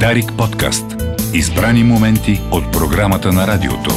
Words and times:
Дарик 0.00 0.32
подкаст. 0.38 0.84
Избрани 1.34 1.84
моменти 1.84 2.40
от 2.50 2.72
програмата 2.72 3.32
на 3.32 3.46
радиото. 3.46 3.90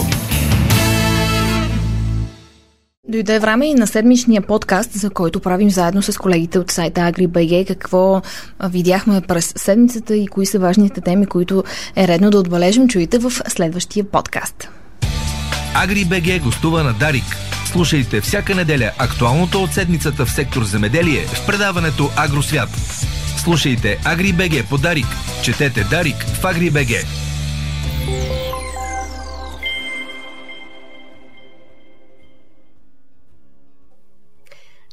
Дойде 3.08 3.40
време 3.40 3.66
и 3.66 3.74
на 3.74 3.88
седмичния 3.88 4.42
подкаст, 4.42 4.92
за 4.92 5.10
който 5.10 5.40
правим 5.40 5.70
заедно 5.70 6.02
с 6.02 6.18
колегите 6.18 6.60
от 6.60 6.72
сайта 6.72 7.02
AgriBG, 7.02 7.68
какво 7.68 8.22
видяхме 8.64 9.22
през 9.22 9.54
седмицата 9.56 10.16
и 10.16 10.28
кои 10.28 10.46
са 10.46 10.60
важните 10.60 11.02
теми, 11.02 11.26
които 11.26 11.64
е 11.96 12.08
редно 12.08 12.30
да 12.30 12.40
отбележим. 12.40 12.88
Чуете 12.88 13.18
в 13.18 13.32
следващия 13.48 14.04
подкаст. 14.04 14.70
AgriBG 15.76 16.44
гостува 16.44 16.84
на 16.84 16.94
Дарик. 16.94 17.38
Слушайте 17.66 18.22
всяка 18.22 18.56
неделя 18.56 18.92
актуалното 18.98 19.64
от 19.64 19.72
седмицата 19.72 20.26
в 20.26 20.32
сектор 20.32 20.64
земеделие 20.64 21.26
в 21.26 21.46
предаването 21.46 22.10
Агросвят. 22.18 22.70
Слушайте 23.48 23.98
AgriBG 24.04 24.70
по 24.70 24.78
Дарик. 24.78 25.06
Четете 25.44 25.84
Дарик 25.92 26.16
в 26.16 26.44
AgriBG. 26.44 27.06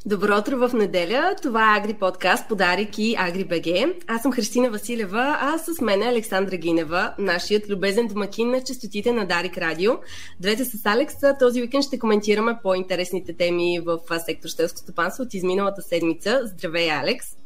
Добро 0.05 0.37
утро 0.37 0.57
в 0.57 0.73
неделя. 0.73 1.35
Това 1.41 1.75
е 1.75 1.79
Агри 1.79 1.93
подкаст 1.93 2.49
Подарик 2.49 2.97
и 2.97 3.15
Агри 3.19 3.43
БГ. 3.43 3.95
Аз 4.07 4.21
съм 4.21 4.31
Христина 4.31 4.69
Василева, 4.69 5.37
а 5.39 5.57
с 5.57 5.81
мен 5.81 6.01
е 6.01 6.07
Александра 6.07 6.57
Гинева, 6.57 7.13
нашият 7.19 7.69
любезен 7.69 8.07
домакин 8.07 8.51
на 8.51 8.63
частотите 8.63 9.11
на 9.11 9.25
Дарик 9.25 9.57
Радио. 9.57 9.91
Двете 10.39 10.65
с 10.65 10.85
Алекс 10.85 11.13
този 11.39 11.61
уикенд 11.61 11.83
ще 11.83 11.99
коментираме 11.99 12.57
по-интересните 12.63 13.33
теми 13.33 13.79
в 13.85 13.99
сектор 14.25 14.49
Щелско 14.49 14.79
стопанство 14.79 15.23
от 15.23 15.33
изминалата 15.33 15.81
седмица. 15.81 16.41
Здравей, 16.43 16.91
Алекс! 16.91 17.44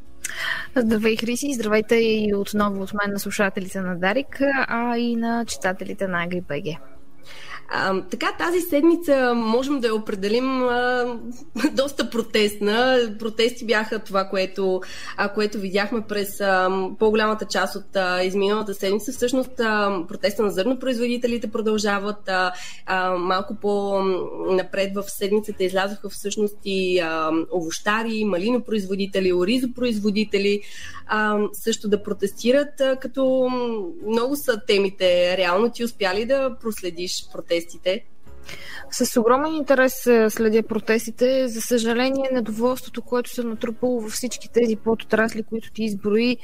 Здравей, 0.76 1.18
Хриси! 1.18 1.54
Здравейте 1.54 1.96
и 1.96 2.34
отново 2.34 2.84
от 2.84 2.94
мен 2.94 3.14
на 3.14 3.20
слушателите 3.20 3.82
на 3.82 3.96
Дарик, 3.96 4.42
а 4.68 4.98
и 4.98 5.16
на 5.16 5.46
читателите 5.46 6.08
на 6.08 6.28
БГ. 6.28 6.99
А, 7.72 8.02
така, 8.02 8.36
тази 8.40 8.62
седмица 8.62 9.34
можем 9.36 9.80
да 9.80 9.88
я 9.88 9.96
определим 9.96 10.64
а, 10.64 11.06
доста 11.74 12.10
протестна. 12.10 13.00
Протести 13.20 13.66
бяха 13.66 14.00
това, 14.00 14.26
което, 14.26 14.82
а, 15.18 15.30
което 15.34 15.60
видяхме 15.60 16.02
през 16.02 16.42
а, 16.42 16.70
по-голямата 17.00 17.46
част 17.46 17.76
от 17.76 17.96
а, 17.96 18.24
изминалата 18.24 18.74
седмица. 18.74 19.12
Всъщност, 19.12 19.60
а, 19.60 20.04
протеста 20.08 20.44
на 20.44 20.52
зърнопроизводителите 20.52 21.52
продължават. 21.52 22.30
А, 22.30 22.52
а, 22.86 23.16
малко 23.16 23.56
по-напред 23.62 24.96
в 24.96 25.04
седмицата 25.08 25.64
излязоха 25.64 26.10
всъщност 26.10 26.58
и 26.66 27.00
а, 27.00 27.32
овощари, 27.54 28.26
малинопроизводители, 28.26 29.34
оризопроизводители 29.34 30.62
а, 31.08 31.38
също 31.54 31.90
да 31.90 32.04
протестират, 32.04 32.82
а, 32.82 32.96
като 32.96 33.50
много 34.08 34.36
са 34.36 34.62
темите. 34.68 35.38
Реално 35.38 35.72
ти 35.72 35.84
успя 35.84 36.16
ли 36.16 36.26
да 36.26 36.56
проследиш 36.62 37.09
протест? 37.32 37.60
протестите? 37.70 38.06
С 38.92 39.20
огромен 39.20 39.56
интерес 39.56 40.08
е, 40.08 40.30
следя 40.30 40.64
протестите. 40.64 41.48
За 41.48 41.62
съжаление, 41.62 42.30
недоволството, 42.34 43.02
което 43.02 43.30
се 43.30 43.44
натрупало 43.44 44.02
във 44.02 44.12
всички 44.12 44.50
тези 44.50 44.76
подотрасли, 44.76 45.44
които 45.44 45.72
ти 45.72 45.84
изброи, 45.84 46.38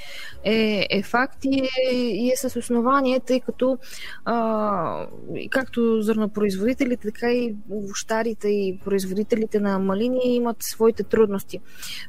е, 0.43 0.87
е 0.89 1.03
факт 1.03 1.37
и 1.43 1.69
е, 1.91 1.95
и 1.95 2.31
е 2.31 2.35
с 2.35 2.59
основание, 2.59 3.19
тъй 3.19 3.39
като 3.39 3.77
а, 4.25 5.07
както 5.49 6.01
зърнопроизводителите, 6.01 7.11
така 7.11 7.31
и 7.31 7.55
овощарите 7.71 8.47
и 8.47 8.79
производителите 8.85 9.59
на 9.59 9.79
малини 9.79 10.35
имат 10.35 10.57
своите 10.59 11.03
трудности. 11.03 11.59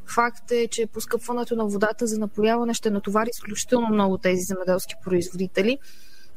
Факт 0.07 0.51
е, 0.51 0.69
че 0.69 0.87
поскъпването 0.87 1.57
на 1.57 1.67
водата 1.67 2.07
за 2.07 2.19
напояване 2.19 2.75
ще 2.75 2.91
натовари 2.91 3.31
изключително 3.33 3.89
много 3.89 4.19
тези 4.19 4.41
земеделски 4.43 4.95
производители. 5.05 5.79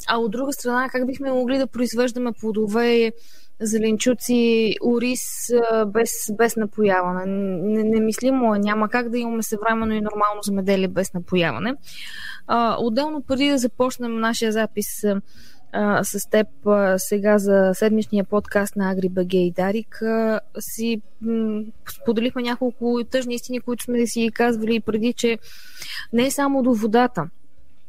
А 0.08 0.18
от 0.18 0.32
друга 0.32 0.54
страна, 0.54 0.90
как 0.90 1.08
бихме 1.08 1.32
могли 1.32 1.58
да 1.58 1.68
произвеждаме 1.68 2.32
плодове, 2.32 3.12
зеленчуци, 3.62 4.76
ориз 4.86 5.22
без, 5.88 6.10
без 6.38 6.56
напояване? 6.56 7.26
Немислимо 7.84 8.56
е. 8.56 8.60
Няма 8.60 8.90
как 8.90 9.10
да 9.10 9.18
имаме 9.18 9.44
съвременно 9.44 9.94
и 9.94 10.02
нормално 10.02 10.42
земеделие 10.42 10.88
без 10.88 11.14
напояване. 11.14 11.76
А, 12.48 12.78
отделно, 12.80 13.22
преди 13.22 13.50
да 13.50 13.58
започнем 13.58 14.20
нашия 14.20 14.52
запис 14.52 15.04
а, 15.72 16.04
с 16.04 16.30
теб 16.30 16.48
а, 16.66 17.00
сега 17.00 17.38
за 17.38 17.72
седмичния 17.74 18.24
подкаст 18.24 18.76
на 18.76 18.96
AgriBG 18.96 19.36
и 19.36 19.52
Дарик, 19.52 20.02
а, 20.02 20.40
си 20.60 21.02
м- 21.22 21.62
споделихме 22.02 22.42
няколко 22.42 23.00
тъжни 23.12 23.36
истини, 23.36 23.60
които 23.60 23.84
сме 23.84 24.08
си 24.08 24.32
казвали 24.34 24.80
преди, 24.80 25.14
че 25.14 25.38
не 26.14 26.26
е 26.26 26.32
само 26.32 26.64
до 26.64 26.74
водата– 26.74 27.30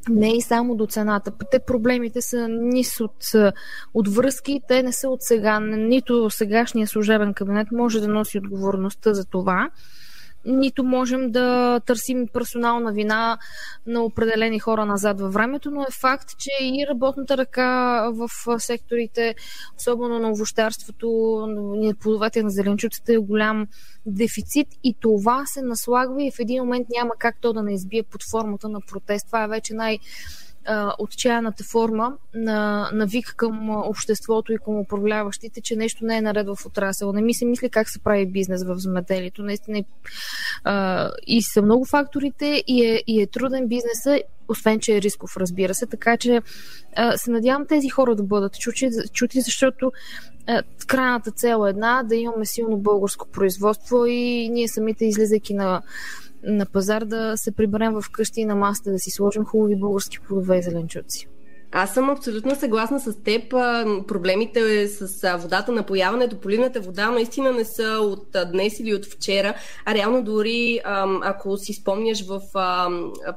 не 0.09 0.37
и 0.37 0.41
само 0.41 0.77
до 0.77 0.87
цената. 0.87 1.33
Те 1.51 1.59
проблемите 1.59 2.23
са 2.23 2.49
низ 2.49 3.01
от, 3.01 3.17
от 3.95 4.09
връзки, 4.09 4.61
те 4.69 4.83
не 4.83 4.93
са 4.93 5.09
от 5.09 5.23
сега. 5.23 5.61
Нито 5.61 6.31
сегашния 6.31 6.87
служебен 6.87 7.35
кабинет 7.35 7.69
може 7.73 8.01
да 8.01 8.09
носи 8.09 8.39
отговорността 8.39 9.15
за 9.15 9.25
това 9.25 9.71
нито 10.45 10.85
можем 10.85 11.31
да 11.31 11.81
търсим 11.81 12.29
персонална 12.33 12.93
вина 12.93 13.39
на 13.87 14.03
определени 14.03 14.59
хора 14.59 14.87
назад 14.87 15.21
във 15.21 15.33
времето, 15.33 15.71
но 15.71 15.83
е 15.83 15.87
факт, 16.01 16.29
че 16.39 16.51
и 16.65 16.87
работната 16.91 17.37
ръка 17.37 18.11
в 18.11 18.29
секторите, 18.61 19.35
особено 19.79 20.19
на 20.19 20.31
овощарството, 20.31 21.09
на 21.49 21.95
плодовете 21.95 22.43
на 22.43 22.51
зеленчуците 22.51 23.15
е 23.15 23.19
голям 23.19 23.67
дефицит 24.07 24.69
и 24.85 24.95
това 25.01 25.47
се 25.47 25.63
наслагва 25.63 26.25
и 26.25 26.31
в 26.31 26.39
един 26.39 26.63
момент 26.63 26.87
няма 26.91 27.11
как 27.19 27.37
то 27.41 27.53
да 27.53 27.63
не 27.63 27.75
избие 27.75 28.03
под 28.03 28.21
формата 28.31 28.69
на 28.69 28.81
протест. 28.81 29.27
Това 29.27 29.45
е 29.45 29.49
вече 29.49 29.75
най- 29.75 29.99
отчаяната 30.99 31.65
форма 31.65 32.13
на, 32.35 32.91
на 32.93 33.07
вик 33.07 33.35
към 33.37 33.71
обществото 33.71 34.53
и 34.53 34.59
към 34.65 34.79
управляващите, 34.79 35.61
че 35.61 35.77
нещо 35.77 36.05
не 36.05 36.17
е 36.17 36.21
наред 36.23 36.47
в 36.47 36.67
отрасъл. 36.67 37.13
Не 37.13 37.23
ми 37.23 37.35
се 37.35 37.45
мисли 37.45 37.71
как 37.71 37.91
се 37.91 37.99
прави 37.99 38.27
бизнес 38.27 38.65
в 38.65 38.79
земеделието. 38.79 39.43
Наистина 39.43 39.85
а, 40.65 41.11
и 41.27 41.43
са 41.43 41.63
много 41.63 41.85
факторите 41.85 42.65
и 42.67 42.85
е, 42.87 43.03
и 43.07 43.23
е 43.23 43.27
труден 43.27 43.69
бизнеса, 43.69 44.21
освен 44.49 44.81
че 44.81 44.97
е 44.97 45.03
рисков, 45.03 45.37
разбира 45.37 45.75
се. 45.75 45.87
Така 45.87 46.17
че 46.17 46.43
а, 46.97 47.17
се 47.17 47.31
надявам 47.31 47.67
тези 47.67 47.89
хора 47.89 48.17
да 48.17 48.23
бъдат 48.23 48.59
чути, 48.59 48.89
чути 49.13 49.41
защото 49.41 49.93
а, 50.47 50.63
крайната 50.87 51.31
цел 51.31 51.67
е 51.67 51.71
една 51.71 52.03
да 52.03 52.17
имаме 52.17 52.47
силно 52.47 52.77
българско 52.77 53.29
производство 53.29 54.07
и 54.07 54.49
ние 54.49 54.69
самите 54.69 55.05
излизайки 55.05 55.55
на 55.55 55.83
на 56.43 56.67
пазар 56.67 57.05
да 57.05 57.37
се 57.37 57.53
приберем 57.53 57.93
в 57.93 58.05
къщи 58.13 58.41
и 58.41 58.45
на 58.45 58.55
масата, 58.55 58.91
да 58.91 58.99
си 58.99 59.11
сложим 59.11 59.45
хубави 59.45 59.77
български 59.77 60.19
плодове 60.21 60.59
и 60.59 60.63
зеленчуци. 60.63 61.29
Аз 61.73 61.95
съм 61.95 62.11
абсолютно 62.11 62.57
съгласна 62.57 63.01
с 63.01 63.23
теб. 63.23 63.51
Проблемите 64.09 64.89
с 64.89 65.39
водата, 65.39 65.73
напояването, 65.73 66.41
поливната 66.41 66.81
вода 66.81 67.11
наистина 67.11 67.53
не 67.53 67.65
са 67.65 67.99
от 68.01 68.37
днес 68.53 68.81
или 68.81 68.95
от 68.95 69.07
вчера, 69.07 69.55
а 69.85 69.95
реално 69.95 70.23
дори, 70.23 70.81
ако 71.23 71.57
си 71.57 71.73
спомняш 71.73 72.27
в 72.27 72.41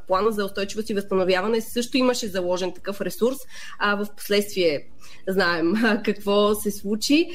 плана 0.08 0.32
за 0.32 0.46
устойчивост 0.46 0.90
и 0.90 0.94
възстановяване, 0.94 1.62
също 1.62 1.98
имаше 1.98 2.28
заложен 2.28 2.72
такъв 2.72 3.02
ресурс, 3.02 3.38
а 3.80 3.96
в 3.96 4.08
последствие 4.18 4.88
знаем 5.28 5.74
какво 6.06 6.56
се 6.56 6.72
случи. 6.72 7.30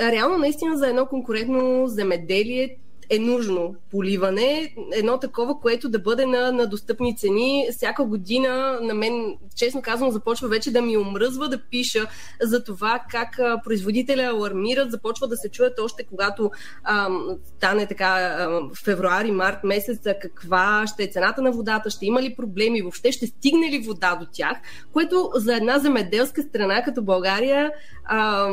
Реално 0.00 0.38
наистина 0.38 0.76
за 0.76 0.88
едно 0.88 1.06
конкурентно 1.06 1.86
земеделие 1.86 2.76
е 3.10 3.18
нужно 3.18 3.74
поливане, 3.90 4.74
едно 4.92 5.18
такова, 5.18 5.60
което 5.60 5.88
да 5.88 5.98
бъде 5.98 6.26
на, 6.26 6.52
на 6.52 6.66
достъпни 6.66 7.16
цени. 7.16 7.66
Всяка 7.72 8.04
година 8.04 8.78
на 8.82 8.94
мен, 8.94 9.36
честно 9.56 9.82
казвам, 9.82 10.10
започва 10.10 10.48
вече 10.48 10.72
да 10.72 10.82
ми 10.82 10.96
омръзва 10.96 11.48
да 11.48 11.62
пиша 11.70 12.06
за 12.42 12.64
това 12.64 13.00
как 13.10 13.38
а, 13.38 13.60
производителя 13.64 14.22
алармират, 14.22 14.90
започва 14.90 15.28
да 15.28 15.36
се 15.36 15.48
чуят 15.48 15.78
още 15.78 16.04
когато 16.04 16.50
а, 16.84 17.08
стане 17.56 17.86
така 17.86 18.06
а, 18.06 18.60
февруари, 18.84 19.30
март 19.30 19.64
месец, 19.64 20.00
каква 20.22 20.84
ще 20.86 21.02
е 21.02 21.06
цената 21.06 21.42
на 21.42 21.52
водата, 21.52 21.90
ще 21.90 22.06
има 22.06 22.22
ли 22.22 22.34
проблеми, 22.34 22.82
въобще 22.82 23.12
ще 23.12 23.26
стигне 23.26 23.70
ли 23.70 23.78
вода 23.78 24.16
до 24.16 24.26
тях, 24.32 24.56
което 24.92 25.30
за 25.34 25.56
една 25.56 25.78
земеделска 25.78 26.42
страна 26.42 26.82
като 26.82 27.02
България 27.02 27.72
а, 28.04 28.48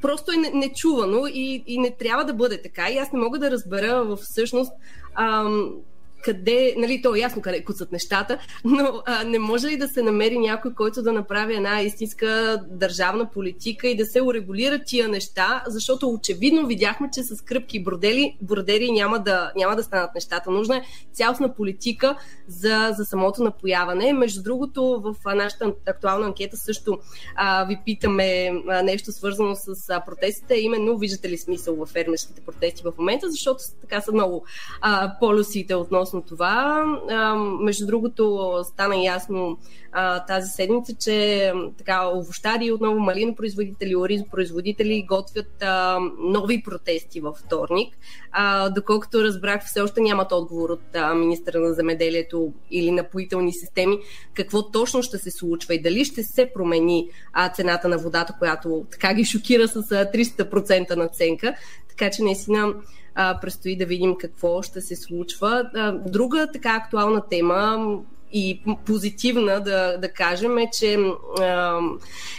просто 0.00 0.32
е 0.32 0.36
нечувано 0.36 1.26
и, 1.26 1.64
и 1.66 1.78
не 1.78 1.90
трябва 1.90 2.24
да 2.24 2.34
бъде 2.34 2.62
така. 2.62 2.90
И 2.90 2.98
аз 2.98 3.12
не 3.12 3.20
мога 3.20 3.38
да 3.38 3.50
разбера 3.50 4.16
всъщност 4.16 4.72
ам, 5.14 5.72
къде, 6.22 6.74
нали, 6.78 7.02
то 7.02 7.14
е 7.14 7.18
ясно 7.18 7.42
къде 7.42 7.64
куцат 7.64 7.92
нещата, 7.92 8.38
но 8.64 9.02
а, 9.06 9.24
не 9.24 9.38
може 9.38 9.66
ли 9.66 9.76
да 9.76 9.88
се 9.88 10.02
намери 10.02 10.38
някой, 10.38 10.74
който 10.74 11.02
да 11.02 11.12
направи 11.12 11.54
една 11.54 11.82
истинска 11.82 12.60
държавна 12.70 13.30
политика 13.30 13.88
и 13.88 13.96
да 13.96 14.06
се 14.06 14.22
урегулира 14.22 14.80
тия 14.86 15.08
неща, 15.08 15.62
защото 15.66 16.08
очевидно 16.08 16.66
видяхме, 16.66 17.08
че 17.12 17.22
с 17.22 17.42
кръпки 17.42 17.76
и 17.76 17.82
бродери, 17.82 18.36
бродери 18.40 18.92
няма, 18.92 19.18
да, 19.18 19.52
няма 19.56 19.76
да 19.76 19.82
станат 19.82 20.14
нещата. 20.14 20.50
Нужна 20.50 20.76
е 20.76 20.82
цялостна 21.12 21.54
политика 21.54 22.16
за, 22.48 22.90
за 22.96 23.04
самото 23.04 23.42
напояване. 23.42 24.12
Между 24.12 24.42
другото, 24.42 25.00
в 25.04 25.34
нашата 25.34 25.72
актуална 25.86 26.26
анкета 26.26 26.56
също 26.56 26.98
а, 27.34 27.64
ви 27.64 27.78
питаме 27.84 28.52
а, 28.68 28.82
нещо 28.82 29.12
свързано 29.12 29.54
с 29.54 29.90
а, 29.90 30.00
протестите, 30.00 30.54
именно 30.54 30.98
виждате 30.98 31.28
ли 31.28 31.38
смисъл 31.38 31.76
в 31.76 31.86
фермерските 31.86 32.40
протести 32.40 32.82
в 32.84 32.92
момента, 32.98 33.30
защото 33.30 33.62
така 33.80 34.00
са 34.00 34.12
много 34.12 34.44
а, 34.80 35.12
полюсите 35.20 35.74
относно 35.74 36.11
относно 36.12 36.36
това. 36.36 36.84
А, 37.10 37.34
между 37.60 37.86
другото, 37.86 38.52
стана 38.64 38.96
ясно 38.96 39.58
а, 39.92 40.24
тази 40.24 40.50
седмица, 40.50 40.94
че 41.00 41.52
така 41.78 42.08
овощари, 42.08 42.72
отново 42.72 43.00
малинопроизводители, 43.00 43.96
оризопроизводители 43.96 45.06
готвят 45.08 45.62
а, 45.62 45.98
нови 46.18 46.62
протести 46.62 47.20
във 47.20 47.36
вторник. 47.36 47.98
А, 48.30 48.68
доколкото 48.68 49.24
разбрах, 49.24 49.64
все 49.66 49.80
още 49.80 50.00
нямат 50.00 50.32
отговор 50.32 50.70
от 50.70 50.96
а, 50.96 51.14
министра 51.14 51.60
на 51.60 51.72
земеделието 51.72 52.52
или 52.70 52.90
напоителни 52.90 53.52
системи 53.52 53.98
какво 54.34 54.70
точно 54.70 55.02
ще 55.02 55.18
се 55.18 55.30
случва 55.30 55.74
и 55.74 55.82
дали 55.82 56.04
ще 56.04 56.22
се 56.22 56.50
промени 56.54 57.08
а, 57.32 57.48
цената 57.48 57.88
на 57.88 57.98
водата, 57.98 58.34
която 58.38 58.86
така 58.90 59.14
ги 59.14 59.24
шокира 59.24 59.68
с 59.68 59.82
300% 59.82 60.96
наценка. 60.96 61.54
Така 61.88 62.10
че 62.10 62.22
наистина 62.22 62.74
а, 63.14 63.40
предстои 63.40 63.76
да 63.76 63.86
видим 63.86 64.16
какво 64.20 64.62
ще 64.62 64.80
се 64.80 64.96
случва. 64.96 65.70
А, 65.74 65.92
друга 65.92 66.48
така 66.52 66.76
актуална 66.76 67.22
тема 67.30 67.98
и 68.32 68.62
позитивна, 68.86 69.60
да, 69.60 69.98
да 69.98 70.12
кажем, 70.12 70.58
е, 70.58 70.70
че 70.78 70.98
а, 71.40 71.80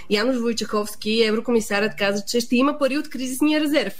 Януш 0.09 0.37
Войчаховски, 0.37 1.23
еврокомисарът, 1.23 1.95
каза, 1.97 2.23
че 2.27 2.39
ще 2.39 2.55
има 2.55 2.77
пари 2.77 2.97
от 2.97 3.09
кризисния 3.09 3.61
резерв. 3.61 3.93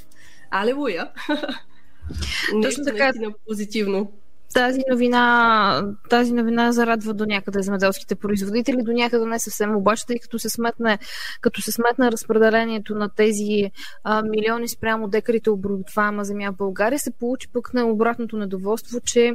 Алелуя! 0.52 1.12
Точно 2.64 2.84
така. 2.86 3.12
позитивно 3.48 4.12
тази 4.54 4.82
новина, 4.90 5.84
тази 6.10 6.34
новина 6.34 6.72
зарадва 6.72 7.14
до 7.14 7.26
някъде 7.26 7.62
земеделските 7.62 8.16
производители, 8.16 8.84
до 8.84 8.92
някъде 8.92 9.26
не 9.26 9.40
съвсем 9.40 9.76
обаче, 9.76 10.06
тъй 10.06 10.20
като 10.20 10.40
се 10.40 10.50
сметне, 10.50 11.00
като 11.42 11.62
се 11.62 11.72
сметне 11.72 12.12
разпределението 12.12 12.96
на 12.96 13.10
тези 13.10 13.72
а, 14.04 14.22
милиони 14.22 14.68
спрямо 14.68 15.08
декарите 15.08 15.50
обработваема 15.50 16.24
земя 16.24 16.52
в 16.52 16.56
България, 16.58 17.00
се 17.00 17.12
получи 17.12 17.48
пък 17.54 17.74
на 17.74 17.86
обратното 17.86 18.38
недоволство, 18.38 19.00
че 19.00 19.34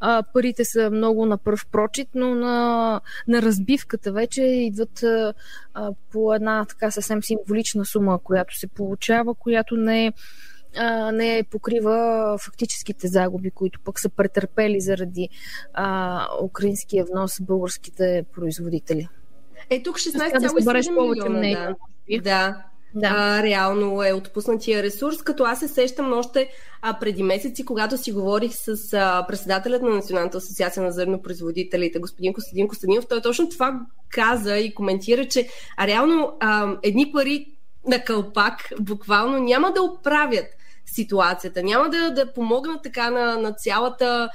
а, 0.00 0.22
парите 0.32 0.64
са 0.64 0.90
много 0.90 1.26
на 1.26 1.38
пръв 1.38 1.66
прочит, 1.72 2.08
но 2.14 2.34
на, 2.34 3.00
на 3.28 3.42
разбивката 3.42 4.12
вече 4.12 4.42
идват 4.42 5.02
а, 5.02 5.34
по 6.12 6.34
една 6.34 6.64
така 6.64 6.90
съвсем 6.90 7.22
символична 7.22 7.84
сума, 7.84 8.18
която 8.24 8.58
се 8.58 8.66
получава, 8.66 9.34
която 9.34 9.76
не 9.76 10.06
е 10.06 10.12
а, 10.76 11.12
не 11.12 11.44
покрива 11.50 12.38
фактическите 12.40 13.08
загуби, 13.08 13.50
които 13.50 13.80
пък 13.84 14.00
са 14.00 14.08
претърпели 14.08 14.80
заради 14.80 15.28
а, 15.74 16.26
украинския 16.42 17.04
внос 17.04 17.40
българските 17.40 18.24
производители. 18.34 19.08
Е, 19.70 19.82
тук 19.82 19.98
16,7 19.98 20.90
милиона, 20.90 21.74
да. 22.10 22.20
да. 22.22 22.64
Да. 22.96 23.14
А, 23.16 23.42
реално 23.42 24.02
е 24.02 24.12
отпуснатия 24.12 24.82
ресурс, 24.82 25.22
като 25.22 25.44
аз 25.44 25.60
се 25.60 25.68
сещам 25.68 26.12
още 26.12 26.48
а, 26.82 26.98
преди 26.98 27.22
месеци, 27.22 27.64
когато 27.64 27.98
си 27.98 28.12
говорих 28.12 28.52
с 28.54 28.92
а, 28.92 29.26
председателят 29.28 29.82
на 29.82 29.90
Националната 29.90 30.38
асоциация 30.38 30.82
на 30.82 30.92
зърнопроизводителите, 30.92 31.98
господин 31.98 32.32
Костадин 32.32 32.68
Костадинов, 32.68 33.06
той 33.08 33.22
точно 33.22 33.48
това 33.48 33.80
каза 34.10 34.56
и 34.56 34.74
коментира, 34.74 35.28
че 35.28 35.48
а, 35.76 35.86
реално 35.86 36.36
а, 36.40 36.76
едни 36.82 37.12
пари 37.12 37.46
на 37.86 38.04
кълпак 38.04 38.72
буквално 38.80 39.38
няма 39.38 39.72
да 39.72 39.82
оправят 39.82 40.46
ситуацията. 40.86 41.62
Няма 41.62 41.90
да, 41.90 42.10
да 42.10 42.32
помогнат 42.32 42.82
така 42.82 43.10
на, 43.10 43.36
на, 43.36 43.52
цялата, 43.52 44.28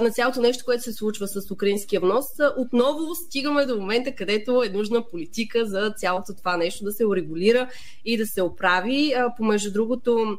на 0.00 0.10
цялото 0.10 0.40
нещо, 0.40 0.64
което 0.64 0.82
се 0.82 0.92
случва 0.92 1.28
с 1.28 1.50
украинския 1.50 2.00
внос. 2.00 2.26
Отново 2.56 3.14
стигаме 3.14 3.66
до 3.66 3.76
момента, 3.76 4.12
където 4.12 4.62
е 4.62 4.68
нужна 4.68 5.02
политика 5.10 5.66
за 5.66 5.94
цялото 5.96 6.34
това 6.34 6.56
нещо 6.56 6.84
да 6.84 6.92
се 6.92 7.06
урегулира 7.06 7.68
и 8.04 8.16
да 8.16 8.26
се 8.26 8.42
оправи. 8.42 9.14
Помежду 9.36 9.72
другото, 9.72 10.38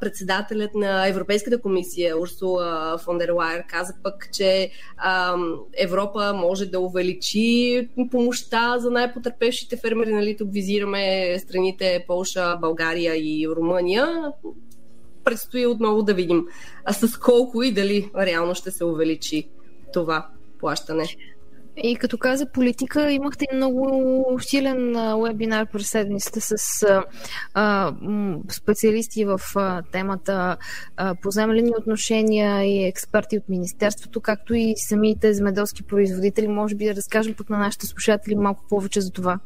председателят 0.00 0.74
на 0.74 1.08
Европейската 1.08 1.60
комисия 1.60 2.18
Урсула 2.20 2.98
фон 2.98 3.18
дер 3.18 3.30
каза 3.68 3.94
пък, 4.02 4.28
че 4.32 4.70
Европа 5.78 6.32
може 6.34 6.66
да 6.66 6.80
увеличи 6.80 7.88
помощта 8.10 8.78
за 8.78 8.90
най-потърпевшите 8.90 9.76
фермери. 9.76 10.12
Нали, 10.12 10.36
тук 10.36 10.52
визираме 10.52 11.36
страните 11.38 12.04
Полша, 12.06 12.56
България 12.60 13.16
и 13.16 13.48
Румъния. 13.56 14.32
Предстои 15.28 15.66
отново 15.66 16.02
да 16.02 16.14
видим 16.14 16.46
а 16.84 16.92
с 16.92 17.18
колко 17.18 17.62
и 17.62 17.72
дали 17.72 18.10
реално 18.16 18.54
ще 18.54 18.70
се 18.70 18.84
увеличи 18.84 19.48
това 19.92 20.28
плащане. 20.60 21.04
И 21.82 21.96
като 21.96 22.18
каза 22.18 22.46
политика, 22.46 23.12
имахте 23.12 23.46
много 23.54 24.38
силен 24.40 24.96
вебинар 25.22 25.66
през 25.72 25.90
седмицата 25.90 26.40
с 26.40 26.84
а, 27.54 27.92
специалисти 28.50 29.24
в 29.24 29.40
а, 29.56 29.82
темата 29.92 30.56
а, 30.96 31.14
поземлени 31.22 31.72
отношения 31.78 32.64
и 32.64 32.84
експерти 32.84 33.38
от 33.38 33.48
Министерството, 33.48 34.20
както 34.20 34.54
и 34.54 34.74
самите 34.76 35.34
земеделски 35.34 35.82
производители. 35.82 36.48
Може 36.48 36.74
би 36.74 36.84
да 36.84 36.94
разкажем 36.94 37.34
пък 37.34 37.50
на 37.50 37.58
нашите 37.58 37.86
слушатели 37.86 38.34
малко 38.34 38.64
повече 38.68 39.00
за 39.00 39.10
това. 39.10 39.38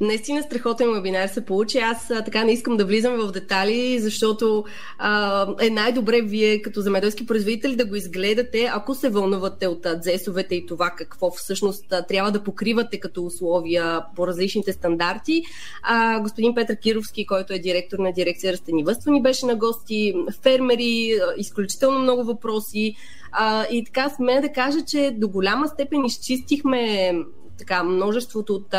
Наистина 0.00 0.42
страхотен 0.42 0.92
вебинар 0.94 1.26
се 1.26 1.44
получи. 1.44 1.78
Аз 1.78 2.10
а, 2.10 2.24
така 2.24 2.44
не 2.44 2.52
искам 2.52 2.76
да 2.76 2.84
влизам 2.84 3.16
в 3.16 3.32
детали, 3.32 3.98
защото 4.00 4.64
а, 4.98 5.46
е 5.60 5.70
най-добре 5.70 6.20
вие 6.22 6.62
като 6.62 6.80
земеделски 6.80 7.26
производители 7.26 7.76
да 7.76 7.84
го 7.84 7.96
изгледате, 7.96 8.70
ако 8.74 8.94
се 8.94 9.08
вълнувате 9.08 9.66
от 9.66 9.86
дзесовете 10.00 10.54
и 10.54 10.66
това 10.66 10.90
какво 10.90 11.30
всъщност 11.30 11.92
а, 11.92 12.02
трябва 12.02 12.32
да 12.32 12.42
покривате 12.42 13.00
като 13.00 13.24
условия 13.24 14.02
по 14.16 14.26
различните 14.26 14.72
стандарти. 14.72 15.42
А, 15.82 16.20
господин 16.20 16.54
Петър 16.54 16.76
Кировски, 16.76 17.26
който 17.26 17.52
е 17.52 17.58
директор 17.58 17.98
на 17.98 18.12
дирекция 18.12 18.52
растенивътство, 18.52 19.10
ни 19.10 19.22
беше 19.22 19.46
на 19.46 19.54
гости, 19.54 20.14
фермери, 20.42 21.18
изключително 21.36 21.98
много 21.98 22.24
въпроси. 22.24 22.96
А, 23.32 23.66
и 23.70 23.84
така 23.84 24.10
сме 24.10 24.40
да 24.40 24.52
кажа, 24.52 24.84
че 24.86 25.14
до 25.16 25.28
голяма 25.28 25.68
степен 25.68 26.04
изчистихме 26.04 27.12
така 27.58 27.82
множеството 27.84 28.54
от 28.54 28.74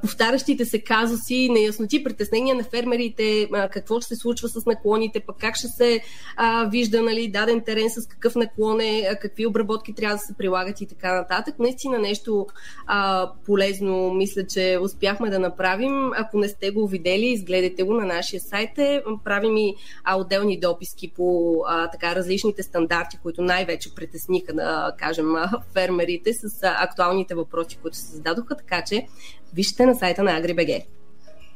повтарящите 0.00 0.64
се 0.64 0.80
казуси, 0.80 1.48
неясноти, 1.48 2.04
притеснения 2.04 2.54
на 2.54 2.64
фермерите, 2.64 3.48
какво 3.70 4.00
ще 4.00 4.14
се 4.14 4.20
случва 4.20 4.48
с 4.48 4.66
наклоните, 4.66 5.20
пък 5.20 5.36
как 5.38 5.56
ще 5.56 5.68
се 5.68 6.00
а, 6.36 6.68
вижда 6.68 7.02
нали, 7.02 7.28
даден 7.28 7.60
терен 7.60 7.90
с 7.90 8.06
какъв 8.06 8.34
наклон 8.34 8.80
е, 8.80 9.18
какви 9.22 9.46
обработки 9.46 9.94
трябва 9.94 10.16
да 10.16 10.22
се 10.22 10.34
прилагат 10.38 10.80
и 10.80 10.86
така 10.86 11.14
нататък. 11.14 11.54
Наистина 11.58 11.98
нещо 11.98 12.46
а, 12.86 13.30
полезно 13.46 14.14
мисля, 14.14 14.46
че 14.46 14.78
успяхме 14.82 15.30
да 15.30 15.38
направим. 15.38 16.12
Ако 16.16 16.38
не 16.38 16.48
сте 16.48 16.70
го 16.70 16.88
видели, 16.88 17.26
изгледайте 17.26 17.82
го 17.82 17.94
на 17.94 18.06
нашия 18.06 18.40
сайт. 18.40 18.78
Е, 18.78 19.02
правим 19.24 19.56
и 19.56 19.74
а, 20.04 20.16
отделни 20.16 20.60
дописки 20.60 21.12
по 21.16 21.56
а, 21.66 21.90
така 21.90 22.14
различните 22.14 22.62
стандарти, 22.62 23.18
които 23.22 23.42
най-вече 23.42 23.94
притесниха, 23.94 24.52
да 24.52 24.92
кажем, 24.98 25.34
фермерите 25.72 26.32
с 26.32 26.58
актуалните 26.62 27.34
въпроси, 27.34 27.78
които 27.82 27.96
се 27.96 28.06
зададоха, 28.06 28.56
така 28.56 28.82
че 28.86 29.06
вижте 29.54 29.73
на 29.82 29.94
сайта 29.94 30.22
на 30.22 30.40
AgriBG. 30.40 30.84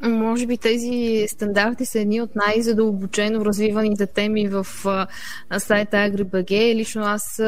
Може 0.02 0.46
би 0.46 0.58
тези 0.58 1.26
стандарти 1.28 1.86
са 1.86 2.00
едни 2.00 2.20
от 2.20 2.36
най-задълбочено 2.36 3.44
развиваните 3.44 4.06
теми 4.06 4.48
в 4.48 4.66
сайта 5.58 5.96
AgriBG. 5.96 6.74
Лично 6.74 7.02
аз 7.02 7.42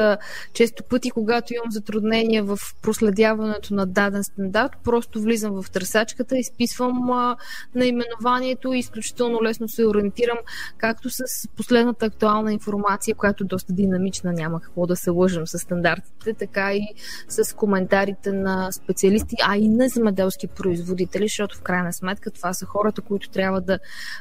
често 0.53 0.85
пъти, 0.85 1.11
когато 1.11 1.55
имам 1.55 1.71
затруднения 1.71 2.45
в 2.45 2.59
проследяването 2.83 3.75
на 3.75 3.87
даден 3.87 4.25
стандарт, 4.25 4.73
просто 4.85 5.21
влизам 5.21 5.63
в 5.63 5.71
търсачката, 5.71 6.39
изписвам 6.39 7.11
наименованието 7.75 8.73
и 8.73 8.79
изключително 8.79 9.43
лесно 9.43 9.69
се 9.69 9.87
ориентирам 9.87 10.39
както 10.79 11.11
с 11.11 11.23
последната 11.57 12.07
актуална 12.07 12.53
информация, 12.53 13.15
която 13.15 13.45
е 13.45 13.47
доста 13.47 13.73
динамична, 13.73 14.33
няма 14.33 14.61
какво 14.61 14.87
да 14.87 14.97
се 14.97 15.11
лъжим 15.11 15.47
с 15.47 15.59
стандартите, 15.59 16.35
така 16.35 16.75
и 16.75 16.89
с 17.29 17.57
коментарите 17.57 18.33
на 18.33 18.73
специалисти, 18.73 19.37
а 19.49 19.57
и 19.57 19.69
на 19.69 19.89
земеделски 19.89 20.47
производители, 20.47 21.25
защото 21.25 21.59
в 21.59 21.63
крайна 21.63 21.93
сметка 21.93 22.31
това 22.41 22.53
са 22.53 22.67
хората, 22.67 23.03
които 23.03 23.31
трябва 23.31 23.61
да 23.61 23.79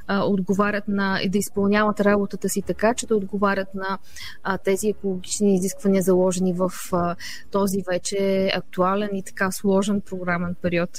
а, 0.07 0.23
отговарят 0.23 0.88
на 0.88 1.19
и 1.23 1.29
да 1.29 1.38
изпълняват 1.38 1.99
работата 1.99 2.49
си 2.49 2.61
така, 2.61 2.93
че 2.93 3.07
да 3.07 3.15
отговарят 3.15 3.73
на 3.73 3.97
а, 4.43 4.57
тези 4.57 4.88
екологични 4.89 5.55
изисквания, 5.55 6.01
заложени 6.01 6.53
в 6.53 6.71
а, 6.91 7.15
този 7.51 7.77
вече 7.91 8.51
актуален 8.55 9.09
и 9.13 9.23
така 9.23 9.51
сложен 9.51 10.01
програмен 10.01 10.55
период. 10.61 10.89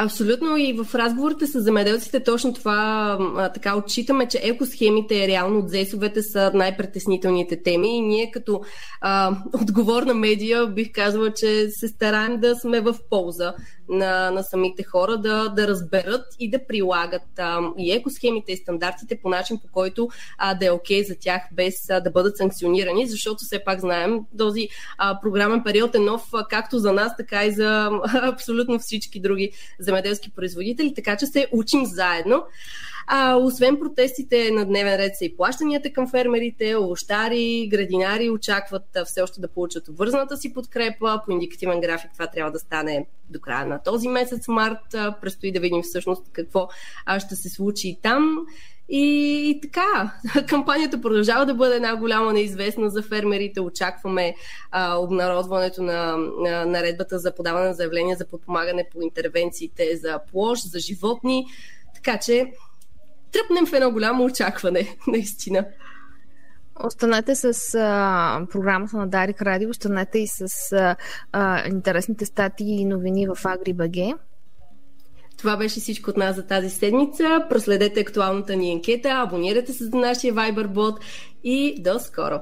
Абсолютно. 0.00 0.56
И 0.56 0.72
в 0.72 0.94
разговорите 0.94 1.46
с 1.46 1.60
замеделците 1.60 2.24
точно 2.24 2.54
това 2.54 3.16
а, 3.20 3.52
така 3.52 3.76
отчитаме, 3.76 4.28
че 4.28 4.40
екосхемите, 4.42 5.28
реално 5.28 5.58
от 5.58 5.70
ЗЕСовете 5.70 6.22
са 6.22 6.50
най-притеснителните 6.54 7.62
теми. 7.62 7.96
И 7.96 8.00
ние 8.00 8.30
като 8.30 8.60
а, 9.00 9.36
отговорна 9.62 10.14
медия 10.14 10.66
бих 10.66 10.92
казала, 10.92 11.32
че 11.32 11.68
се 11.70 11.88
стараем 11.88 12.40
да 12.40 12.54
сме 12.56 12.80
в 12.80 12.96
полза 13.10 13.54
на, 13.88 14.30
на 14.30 14.42
самите 14.42 14.82
хора 14.82 15.16
да, 15.16 15.48
да 15.48 15.68
разберат 15.68 16.26
и 16.38 16.50
да 16.50 16.66
прилагат 16.66 17.38
а, 17.38 17.60
и 17.78 17.92
екосхемите 17.92 18.52
и 18.52 18.56
стандартите 18.56 19.18
по 19.22 19.28
начин, 19.28 19.58
по 19.58 19.68
който 19.72 20.08
а, 20.38 20.54
да 20.54 20.66
е 20.66 20.70
окей 20.70 21.02
okay 21.02 21.08
за 21.08 21.14
тях, 21.20 21.42
без 21.52 21.90
а, 21.90 22.00
да 22.00 22.10
бъдат 22.10 22.36
санкционирани, 22.36 23.06
защото 23.06 23.38
все 23.44 23.64
пак 23.64 23.80
знаем, 23.80 24.20
този 24.38 24.68
а, 24.98 25.20
програмен 25.20 25.62
период 25.64 25.94
е 25.94 25.98
нов 25.98 26.22
а, 26.32 26.46
както 26.48 26.78
за 26.78 26.92
нас, 26.92 27.16
така 27.16 27.44
и 27.44 27.52
за 27.52 27.90
а, 28.04 28.28
абсолютно 28.32 28.78
всички 28.78 29.20
други 29.20 29.52
земеделски 29.88 30.30
производители, 30.30 30.94
така 30.94 31.16
че 31.16 31.26
се 31.26 31.46
учим 31.52 31.86
заедно. 31.86 32.44
А, 33.06 33.34
освен 33.36 33.78
протестите 33.78 34.50
на 34.50 34.64
дневен 34.64 34.96
ред 34.96 35.16
са 35.16 35.24
и 35.24 35.36
плащанията 35.36 35.92
към 35.92 36.10
фермерите, 36.10 36.76
овощари, 36.76 37.68
градинари 37.70 38.30
очакват 38.30 38.84
все 39.04 39.22
още 39.22 39.40
да 39.40 39.48
получат 39.48 39.88
обвързаната 39.88 40.36
си 40.36 40.54
подкрепа. 40.54 41.20
По 41.26 41.32
индикативен 41.32 41.80
график 41.80 42.10
това 42.12 42.26
трябва 42.26 42.52
да 42.52 42.58
стане 42.58 43.06
до 43.30 43.40
края 43.40 43.66
на 43.66 43.82
този 43.82 44.08
месец, 44.08 44.48
март. 44.48 44.94
Предстои 45.20 45.52
да 45.52 45.60
видим 45.60 45.82
всъщност 45.82 46.22
какво 46.32 46.68
ще 47.18 47.36
се 47.36 47.48
случи 47.48 47.88
и 47.88 47.98
там. 48.02 48.46
И, 48.88 49.50
и 49.50 49.60
така, 49.60 50.12
кампанията 50.48 51.00
продължава 51.00 51.46
да 51.46 51.54
бъде 51.54 51.76
една 51.76 51.96
голяма 51.96 52.32
неизвестна 52.32 52.90
за 52.90 53.02
фермерите. 53.02 53.60
Очакваме 53.60 54.34
а, 54.70 54.94
обнародването 54.94 55.82
на, 55.82 56.16
на 56.16 56.66
наредбата 56.66 57.18
за 57.18 57.34
подаване 57.34 57.66
на 57.66 57.74
заявления 57.74 58.16
за 58.16 58.26
подпомагане 58.26 58.88
по 58.92 59.02
интервенциите 59.02 59.96
за 59.96 60.20
площ, 60.32 60.64
за 60.64 60.78
животни. 60.78 61.46
Така 61.94 62.18
че 62.18 62.52
тръпнем 63.32 63.66
в 63.66 63.72
едно 63.72 63.90
голямо 63.90 64.24
очакване, 64.24 64.96
наистина. 65.06 65.64
Останете 66.84 67.34
с 67.34 67.74
а, 67.74 68.46
програмата 68.50 68.96
на 68.96 69.06
Дарик 69.06 69.42
Радио, 69.42 69.70
останете 69.70 70.18
и 70.18 70.26
с 70.26 70.72
а, 70.72 70.96
а, 71.32 71.68
интересните 71.68 72.26
статии 72.26 72.80
и 72.80 72.84
новини 72.84 73.26
в 73.26 73.34
AgriBG. 73.34 74.14
Това 75.38 75.56
беше 75.56 75.80
всичко 75.80 76.10
от 76.10 76.16
нас 76.16 76.36
за 76.36 76.46
тази 76.46 76.70
седмица. 76.70 77.24
Проследете 77.50 78.00
актуалната 78.00 78.56
ни 78.56 78.72
анкета, 78.72 79.08
абонирайте 79.08 79.72
се 79.72 79.84
за 79.84 79.96
нашия 79.96 80.34
Viber 80.34 80.66
бот 80.66 81.00
и 81.44 81.82
до 81.82 81.98
скоро! 81.98 82.40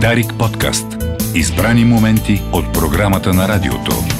Дарик 0.00 0.34
подкаст. 0.38 0.86
Избрани 1.34 1.84
моменти 1.84 2.42
от 2.52 2.72
програмата 2.72 3.32
на 3.32 3.48
радиото. 3.48 4.19